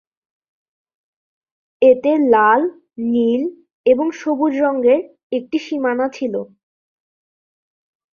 [1.81, 2.61] এতে লাল,
[3.11, 3.41] নীল
[3.85, 4.99] এবং সবুজ রঙের
[5.31, 6.33] একটি সীমানা ছিল।